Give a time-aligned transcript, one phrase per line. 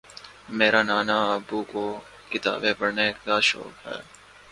[0.57, 1.83] میرے نانا ابو کو
[2.31, 3.99] کتابیں پڑھنے کا شوق ہے